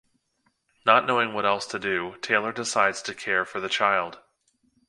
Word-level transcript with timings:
Not 0.83 1.05
knowing 1.05 1.35
what 1.35 1.45
else 1.45 1.67
to 1.67 1.77
do, 1.77 2.15
Taylor 2.23 2.51
decides 2.51 3.03
to 3.03 3.13
care 3.13 3.45
for 3.45 3.59
the 3.59 3.69
child. 3.69 4.19